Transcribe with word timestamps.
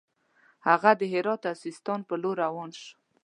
هغه 0.67 0.91
د 0.99 1.01
هرات 1.13 1.41
او 1.49 1.55
سیستان 1.63 1.99
پر 2.07 2.17
لور 2.21 2.35
روان 2.43 2.69
شو. 2.79 2.89